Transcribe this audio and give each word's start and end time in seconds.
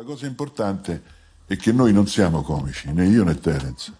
la 0.00 0.06
cosa 0.06 0.24
importante 0.24 1.02
è 1.44 1.56
che 1.58 1.72
noi 1.72 1.92
non 1.92 2.06
siamo 2.06 2.40
comici, 2.40 2.90
né 2.90 3.06
io 3.06 3.22
né 3.22 3.38
Terence, 3.38 3.92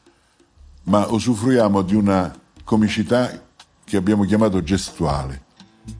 ma 0.84 1.06
usufruiamo 1.06 1.82
di 1.82 1.94
una 1.94 2.34
comicità 2.64 3.30
che 3.84 3.96
abbiamo 3.98 4.24
chiamato 4.24 4.62
gestuale. 4.62 5.42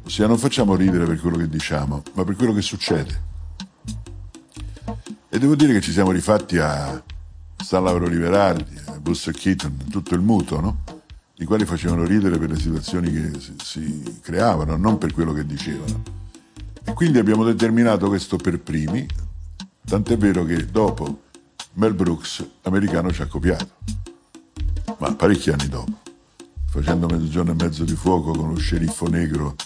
Ossia 0.04 0.26
non 0.26 0.38
facciamo 0.38 0.74
ridere 0.74 1.04
per 1.04 1.20
quello 1.20 1.36
che 1.36 1.50
diciamo, 1.50 2.02
ma 2.14 2.24
per 2.24 2.34
quello 2.34 2.54
che 2.54 2.62
succede. 2.62 3.28
E 5.28 5.38
devo 5.38 5.54
dire 5.54 5.74
che 5.74 5.82
ci 5.82 5.92
siamo 5.92 6.12
rifatti 6.12 6.56
a 6.56 7.02
Stan 7.58 7.84
Lauro 7.84 8.08
Riverardi, 8.08 8.80
a 8.86 8.98
Buster 8.98 9.34
Keaton, 9.34 9.88
tutto 9.90 10.14
il 10.14 10.22
muto, 10.22 10.60
no? 10.60 10.78
I 11.34 11.44
quali 11.44 11.66
facevano 11.66 12.04
ridere 12.04 12.38
per 12.38 12.48
le 12.48 12.58
situazioni 12.58 13.12
che 13.12 13.38
si 13.62 14.20
creavano, 14.22 14.76
non 14.76 14.96
per 14.96 15.12
quello 15.12 15.34
che 15.34 15.44
dicevano. 15.44 16.02
E 16.84 16.94
quindi 16.94 17.18
abbiamo 17.18 17.44
determinato 17.44 18.08
questo 18.08 18.38
per 18.38 18.60
primi, 18.60 19.06
tant'è 19.90 20.16
vero 20.16 20.44
che 20.44 20.66
dopo 20.66 21.22
Mel 21.72 21.94
Brooks, 21.94 22.46
americano, 22.62 23.10
ci 23.12 23.22
ha 23.22 23.26
copiato. 23.26 23.66
Ma 24.98 25.12
parecchi 25.16 25.50
anni 25.50 25.66
dopo, 25.66 25.98
facendo 26.70 27.08
mezzogiorno 27.08 27.50
e 27.50 27.54
mezzo 27.54 27.82
di 27.82 27.96
fuoco 27.96 28.30
con 28.30 28.50
lo 28.50 28.56
sceriffo 28.56 29.08
negro 29.08 29.56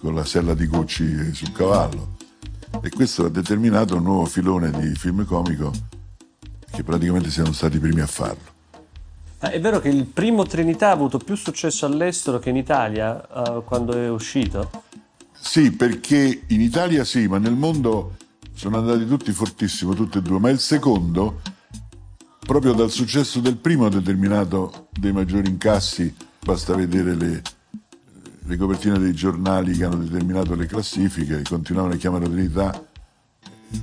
con 0.00 0.14
la 0.14 0.24
sella 0.24 0.54
di 0.54 0.66
Gucci 0.66 1.34
sul 1.34 1.52
cavallo. 1.52 2.16
E 2.80 2.88
questo 2.88 3.26
ha 3.26 3.28
determinato 3.28 3.96
un 3.96 4.04
nuovo 4.04 4.24
filone 4.24 4.70
di 4.70 4.94
film 4.94 5.26
comico 5.26 5.70
che 6.70 6.82
praticamente 6.82 7.28
siamo 7.28 7.52
stati 7.52 7.76
i 7.76 7.80
primi 7.80 8.00
a 8.00 8.06
farlo. 8.06 8.54
Ah, 9.40 9.50
è 9.50 9.60
vero 9.60 9.80
che 9.80 9.90
il 9.90 10.06
primo 10.06 10.44
Trinità 10.44 10.88
ha 10.88 10.92
avuto 10.92 11.18
più 11.18 11.34
successo 11.34 11.84
all'estero 11.84 12.38
che 12.38 12.48
in 12.48 12.56
Italia 12.56 13.22
uh, 13.30 13.62
quando 13.62 13.92
è 13.92 14.08
uscito? 14.08 14.70
Sì, 15.38 15.70
perché 15.72 16.44
in 16.46 16.62
Italia 16.62 17.04
sì, 17.04 17.26
ma 17.26 17.36
nel 17.36 17.54
mondo 17.54 18.16
sono 18.56 18.78
andati 18.78 19.06
tutti 19.06 19.30
fortissimo, 19.32 19.92
tutti 19.92 20.16
e 20.16 20.22
due, 20.22 20.38
ma 20.38 20.48
il 20.48 20.58
secondo, 20.58 21.42
proprio 22.38 22.72
dal 22.72 22.90
successo 22.90 23.40
del 23.40 23.58
primo, 23.58 23.84
ha 23.84 23.90
determinato 23.90 24.88
dei 24.92 25.12
maggiori 25.12 25.50
incassi, 25.50 26.12
basta 26.42 26.74
vedere 26.74 27.14
le, 27.14 27.42
le 28.38 28.56
copertine 28.56 28.98
dei 28.98 29.12
giornali 29.12 29.76
che 29.76 29.84
hanno 29.84 29.96
determinato 29.96 30.54
le 30.54 30.64
classifiche, 30.64 31.42
continuavano 31.42 31.94
a 31.94 31.98
chiamare 31.98 32.30
Trinità, 32.30 32.82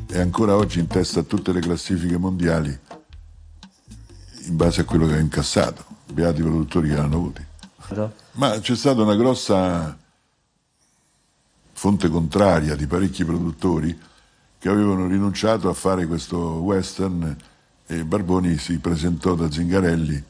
è 0.08 0.20
ancora 0.20 0.56
oggi 0.56 0.80
in 0.80 0.88
testa 0.88 1.20
a 1.20 1.24
tutte 1.24 1.54
le 1.54 1.60
classifiche 1.60 2.18
mondiali 2.18 2.76
in 4.46 4.56
base 4.56 4.82
a 4.82 4.86
quello 4.86 5.06
che 5.06 5.14
ha 5.14 5.20
incassato, 5.20 5.86
beati 6.12 6.40
i 6.40 6.44
produttori 6.44 6.90
che 6.90 6.96
l'hanno 6.96 7.16
avuti. 7.16 7.46
Ma 8.34 8.60
c'è 8.60 8.76
stata 8.76 9.04
una 9.04 9.16
grossa 9.16 9.96
fonte 11.74 12.10
contraria 12.10 12.76
di 12.76 12.88
parecchi 12.88 13.24
produttori 13.24 14.12
che 14.64 14.70
avevano 14.70 15.08
rinunciato 15.08 15.68
a 15.68 15.74
fare 15.74 16.08
questo 16.08 16.38
western 16.38 17.36
e 17.86 18.06
Barboni 18.06 18.58
si 18.58 18.80
presentò 18.80 19.36
da 19.36 19.52
Zingarelli 19.52 20.24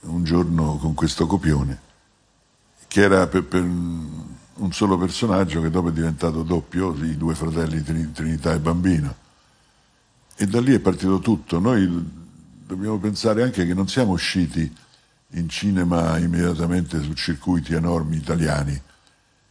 un 0.00 0.24
giorno 0.24 0.78
con 0.78 0.94
questo 0.94 1.28
copione 1.28 1.78
che 2.88 3.02
era 3.02 3.28
per, 3.28 3.44
per 3.44 3.62
un 3.62 4.72
solo 4.72 4.98
personaggio 4.98 5.62
che 5.62 5.70
dopo 5.70 5.90
è 5.90 5.92
diventato 5.92 6.42
doppio, 6.42 6.92
i 7.04 7.16
due 7.16 7.36
fratelli 7.36 7.84
Trinità 8.10 8.52
e 8.52 8.58
Bambino. 8.58 9.14
E 10.34 10.44
da 10.48 10.60
lì 10.60 10.74
è 10.74 10.80
partito 10.80 11.20
tutto. 11.20 11.60
Noi 11.60 11.88
dobbiamo 12.66 12.98
pensare 12.98 13.44
anche 13.44 13.64
che 13.64 13.74
non 13.74 13.86
siamo 13.86 14.10
usciti 14.10 14.74
in 15.34 15.48
cinema 15.48 16.18
immediatamente 16.18 17.00
su 17.00 17.12
circuiti 17.12 17.74
enormi 17.74 18.16
italiani, 18.16 18.82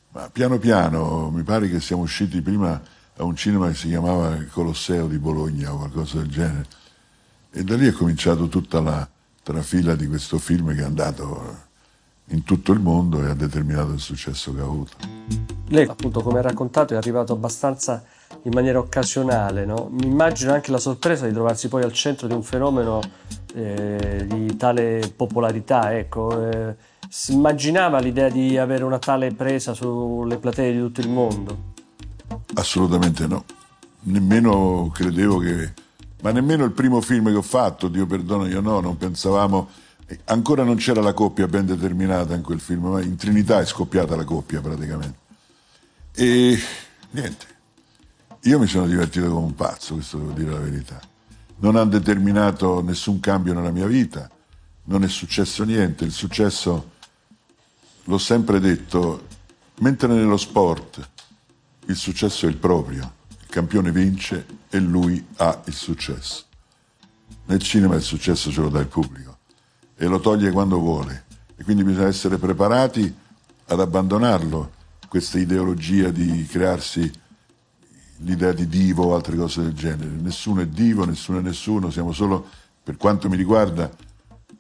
ma 0.10 0.30
piano 0.30 0.60
piano 0.60 1.30
mi 1.30 1.44
pare 1.44 1.70
che 1.70 1.80
siamo 1.80 2.02
usciti 2.02 2.42
prima 2.42 2.92
a 3.18 3.24
un 3.24 3.36
cinema 3.36 3.68
che 3.70 3.76
si 3.76 3.88
chiamava 3.88 4.38
Colosseo 4.52 5.08
di 5.08 5.18
Bologna 5.18 5.74
o 5.74 5.78
qualcosa 5.78 6.18
del 6.18 6.30
genere. 6.30 6.66
E 7.52 7.64
da 7.64 7.76
lì 7.76 7.88
è 7.88 7.92
cominciato 7.92 8.48
tutta 8.48 8.82
la 8.82 9.08
trafila 9.42 9.96
di 9.96 10.08
questo 10.08 10.38
film 10.38 10.74
che 10.76 10.82
è 10.82 10.86
andato 10.86 11.64
in 12.30 12.44
tutto 12.44 12.72
il 12.72 12.80
mondo 12.80 13.24
e 13.24 13.30
ha 13.30 13.34
determinato 13.34 13.92
il 13.92 14.00
successo 14.00 14.54
che 14.54 14.60
ha 14.60 14.64
avuto. 14.64 14.98
Lei 15.68 15.88
appunto 15.88 16.22
come 16.22 16.40
ha 16.40 16.42
raccontato 16.42 16.94
è 16.94 16.98
arrivato 16.98 17.34
abbastanza 17.34 18.04
in 18.44 18.52
maniera 18.54 18.80
occasionale, 18.80 19.66
no? 19.66 19.88
mi 19.92 20.08
immagino 20.08 20.52
anche 20.52 20.72
la 20.72 20.78
sorpresa 20.78 21.26
di 21.26 21.34
trovarsi 21.34 21.68
poi 21.68 21.84
al 21.84 21.94
centro 21.94 22.28
di 22.28 22.34
un 22.34 22.44
fenomeno 22.44 23.00
eh, 23.54 24.26
di 24.28 24.58
tale 24.58 25.14
popolarità, 25.16 25.96
ecco, 25.96 26.50
eh, 26.50 26.76
si 27.08 27.34
immaginava 27.34 28.00
l'idea 28.00 28.30
di 28.30 28.58
avere 28.58 28.84
una 28.84 29.00
tale 29.00 29.32
presa 29.32 29.74
sulle 29.74 30.38
platee 30.38 30.74
di 30.74 30.80
tutto 30.80 31.02
il 31.02 31.10
mondo? 31.10 31.74
Assolutamente 32.56 33.28
no, 33.28 33.46
nemmeno 34.02 34.90
credevo 34.94 35.40
che, 35.40 35.74
ma 36.22 36.32
nemmeno 36.32 36.64
il 36.64 36.72
primo 36.72 37.02
film 37.02 37.30
che 37.30 37.36
ho 37.36 37.42
fatto, 37.42 37.88
Dio 37.88 38.06
perdono 38.06 38.48
io 38.48 38.62
no, 38.62 38.80
non 38.80 38.98
pensavamo 38.98 39.70
Ancora 40.26 40.64
non 40.64 40.76
c'era 40.76 41.02
la 41.02 41.14
coppia 41.14 41.48
ben 41.48 41.66
determinata 41.66 42.36
in 42.36 42.44
quel 42.44 42.60
film, 42.60 42.86
ma 42.86 43.02
in 43.02 43.16
Trinità 43.16 43.60
è 43.60 43.66
scoppiata 43.66 44.16
la 44.16 44.24
coppia 44.24 44.62
praticamente. 44.62 45.18
E 46.14 46.60
niente, 47.10 47.46
io 48.42 48.60
mi 48.60 48.68
sono 48.68 48.86
divertito 48.86 49.28
come 49.30 49.48
un 49.48 49.56
pazzo, 49.56 49.96
questo 49.96 50.18
devo 50.18 50.32
dire 50.32 50.52
la 50.52 50.60
verità. 50.60 51.00
Non 51.58 51.76
ha 51.76 51.86
determinato 51.86 52.84
nessun 52.84 53.20
cambio 53.20 53.56
nella 53.56 53.72
mia 53.72 53.88
vita, 53.88 54.30
non 54.84 55.04
è 55.04 55.08
successo 55.08 55.64
niente. 55.64 56.06
Il 56.06 56.12
successo, 56.12 56.92
l'ho 58.04 58.18
sempre 58.20 58.60
detto, 58.60 59.26
mentre 59.80 60.08
nello 60.10 60.38
sport 60.38 61.10
il 61.88 61.96
successo 61.96 62.46
è 62.46 62.50
il 62.50 62.58
proprio, 62.58 63.14
il 63.30 63.48
campione 63.48 63.92
vince 63.92 64.46
e 64.70 64.80
lui 64.80 65.24
ha 65.38 65.62
il 65.66 65.74
successo. 65.74 66.46
Nel 67.46 67.60
cinema 67.60 67.96
il 67.96 68.02
successo 68.02 68.52
ce 68.52 68.62
lo 68.62 68.70
dà 68.70 68.80
il 68.80 68.88
pubblico 68.88 69.38
e 69.96 70.06
lo 70.08 70.20
toglie 70.20 70.52
quando 70.52 70.80
vuole. 70.80 71.26
E 71.56 71.64
quindi 71.64 71.84
bisogna 71.84 72.08
essere 72.08 72.38
preparati 72.38 73.14
ad 73.68 73.80
abbandonarlo, 73.80 74.72
questa 75.08 75.40
ideologia 75.40 76.10
di 76.10 76.46
crearsi 76.46 77.12
l'idea 78.18 78.52
di 78.52 78.68
divo 78.68 79.06
o 79.06 79.16
altre 79.16 79.36
cose 79.36 79.62
del 79.62 79.74
genere. 79.74 80.10
Nessuno 80.10 80.62
è 80.62 80.68
divo, 80.68 81.06
nessuno 81.06 81.40
è 81.40 81.42
nessuno, 81.42 81.90
siamo 81.90 82.12
solo, 82.12 82.48
per 82.84 82.98
quanto 82.98 83.30
mi 83.30 83.36
riguarda, 83.36 83.90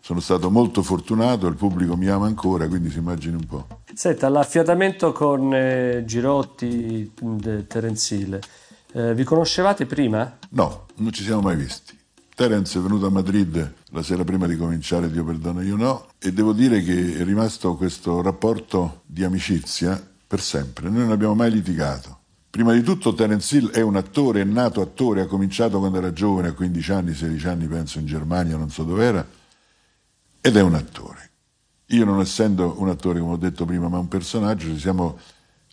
sono 0.05 0.19
stato 0.19 0.51
molto 0.51 0.83
fortunato, 0.83 1.47
il 1.47 1.55
pubblico 1.55 1.97
mi 1.97 2.07
ama 2.09 2.27
ancora, 2.27 2.67
quindi 2.67 2.91
si 2.91 2.99
immagini 2.99 3.38
un 3.38 3.47
po'. 3.47 3.81
Senta, 3.91 4.29
l'affiatamento 4.29 5.11
con 5.11 5.51
eh, 5.51 6.03
Girotti, 6.05 7.11
Terenzile, 7.67 8.39
eh, 8.93 9.16
vi 9.16 9.23
conoscevate 9.23 9.88
prima? 9.88 10.38
No, 10.49 10.85
non 10.97 11.11
ci 11.11 11.23
siamo 11.23 11.41
mai 11.41 11.55
visti. 11.55 11.97
Terence 12.35 12.77
è 12.77 12.81
venuto 12.83 13.07
a 13.07 13.09
Madrid 13.09 13.73
la 13.89 14.03
sera 14.03 14.23
prima 14.23 14.45
di 14.45 14.55
cominciare 14.55 15.09
Dio 15.09 15.23
perdono 15.23 15.63
io 15.63 15.75
no 15.75 16.05
e 16.19 16.31
devo 16.31 16.53
dire 16.53 16.83
che 16.83 17.17
è 17.17 17.23
rimasto 17.23 17.75
questo 17.75 18.22
rapporto 18.22 19.01
di 19.07 19.23
amicizia 19.23 19.99
per 20.27 20.39
sempre, 20.39 20.87
noi 20.87 20.99
non 20.99 21.13
abbiamo 21.13 21.33
mai 21.33 21.49
litigato. 21.49 22.19
Prima 22.51 22.73
di 22.73 22.83
tutto 22.83 23.16
Terence 23.16 23.57
Hill 23.57 23.72
è 23.72 23.81
un 23.81 23.95
attore, 23.95 24.41
è 24.41 24.43
nato 24.43 24.81
attore, 24.81 25.22
ha 25.22 25.25
cominciato 25.25 25.79
quando 25.79 25.97
era 25.97 26.13
giovane, 26.13 26.49
a 26.49 26.53
15 26.53 26.91
anni, 26.91 27.16
16 27.16 27.47
anni 27.47 27.66
penso 27.66 27.97
in 27.97 28.05
Germania, 28.05 28.55
non 28.55 28.69
so 28.69 28.83
dov'era, 28.83 29.25
ed 30.45 30.57
è 30.57 30.61
un 30.61 30.75
attore. 30.75 31.31
Io 31.88 32.06
non 32.06 32.19
essendo 32.19 32.75
un 32.78 32.89
attore, 32.89 33.19
come 33.19 33.33
ho 33.33 33.38
detto 33.38 33.66
prima, 33.66 33.88
ma 33.88 33.97
un 33.97 34.07
personaggio, 34.07 34.67
ci 34.67 34.78
siamo 34.78 35.17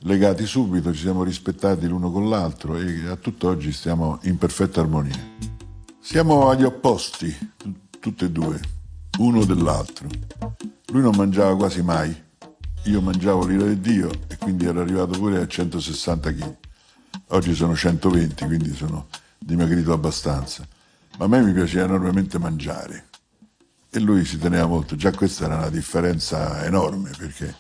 legati 0.05 0.47
subito, 0.47 0.95
ci 0.95 1.01
siamo 1.01 1.25
rispettati 1.25 1.87
l'uno 1.87 2.11
con 2.11 2.31
l'altro 2.31 2.79
e 2.79 3.07
a 3.07 3.17
tutt'oggi 3.17 3.71
stiamo 3.71 4.19
in 4.23 4.39
perfetta 4.39 4.81
armonia. 4.81 5.15
Siamo 6.01 6.49
agli 6.49 6.65
opposti, 6.65 7.53
tutti 8.01 8.25
e 8.25 8.31
due, 8.31 8.59
uno 9.19 9.45
dell'altro. 9.45 10.09
Lui 10.87 11.03
non 11.03 11.17
mangiava 11.17 11.55
quasi 11.55 11.83
mai, 11.83 12.23
io 12.85 13.01
mangiavo 13.03 13.45
l'ira 13.45 13.67
di 13.67 13.79
Dio 13.79 14.11
e 14.27 14.39
quindi 14.39 14.65
ero 14.65 14.81
arrivato 14.81 15.19
pure 15.19 15.39
a 15.39 15.47
160 15.47 16.33
kg. 16.33 16.57
Oggi 17.27 17.55
sono 17.55 17.77
120, 17.77 18.47
quindi 18.47 18.75
sono 18.75 19.09
dimagrito 19.39 19.93
abbastanza. 19.93 20.67
Ma 21.19 21.27
a 21.27 21.29
me 21.29 21.43
mi 21.43 21.53
piaceva 21.53 21.85
enormemente 21.85 22.39
mangiare 22.39 23.11
e 23.95 24.01
lui 24.01 24.25
si 24.25 24.39
teneva 24.39 24.67
molto. 24.67 24.97
Già 24.97 25.13
questa 25.13 25.45
era 25.45 25.57
una 25.57 25.69
differenza 25.69 26.65
enorme 26.65 27.11
perché 27.17 27.55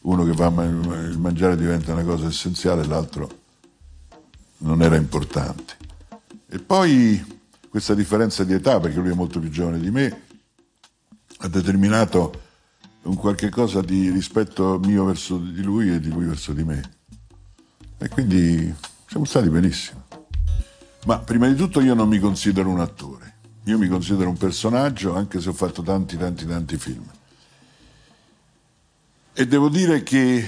uno 0.00 0.24
che 0.24 0.32
va 0.32 0.46
a 0.46 0.64
il 0.64 1.18
mangiare 1.18 1.56
diventa 1.56 1.92
una 1.92 2.02
cosa 2.02 2.26
essenziale, 2.26 2.84
l'altro 2.84 3.40
non 4.58 4.82
era 4.82 4.96
importante. 4.96 5.76
E 6.48 6.58
poi 6.58 7.40
questa 7.68 7.94
differenza 7.94 8.42
di 8.42 8.54
età, 8.54 8.80
perché 8.80 8.98
lui 8.98 9.10
è 9.10 9.14
molto 9.14 9.38
più 9.38 9.50
giovane 9.50 9.78
di 9.78 9.90
me, 9.90 10.22
ha 11.38 11.48
determinato 11.48 12.40
un 13.02 13.14
qualche 13.14 13.48
cosa 13.48 13.80
di 13.82 14.10
rispetto 14.10 14.80
mio 14.80 15.04
verso 15.04 15.36
di 15.38 15.62
lui 15.62 15.92
e 15.92 16.00
di 16.00 16.10
lui 16.10 16.24
verso 16.24 16.52
di 16.52 16.64
me. 16.64 16.96
E 17.98 18.08
quindi 18.08 18.74
siamo 19.06 19.24
stati 19.24 19.48
benissimo. 19.48 20.06
Ma 21.04 21.18
prima 21.18 21.46
di 21.46 21.54
tutto 21.54 21.80
io 21.80 21.94
non 21.94 22.08
mi 22.08 22.18
considero 22.18 22.68
un 22.68 22.80
attore, 22.80 23.11
io 23.64 23.78
mi 23.78 23.88
considero 23.88 24.28
un 24.28 24.36
personaggio, 24.36 25.14
anche 25.14 25.40
se 25.40 25.48
ho 25.48 25.52
fatto 25.52 25.82
tanti, 25.82 26.16
tanti, 26.16 26.46
tanti 26.46 26.76
film. 26.76 27.08
E 29.32 29.46
devo 29.46 29.68
dire 29.68 30.02
che 30.02 30.46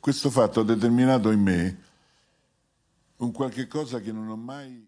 questo 0.00 0.30
fatto 0.30 0.60
ha 0.60 0.64
determinato 0.64 1.30
in 1.30 1.40
me 1.40 1.80
un 3.16 3.32
qualche 3.32 3.66
cosa 3.66 4.00
che 4.00 4.12
non 4.12 4.28
ho 4.28 4.36
mai... 4.36 4.80